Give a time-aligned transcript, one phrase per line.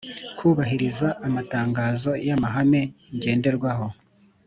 [0.37, 2.81] Kutubahiriza amatangazo y amahame
[3.15, 3.87] ngenderwaho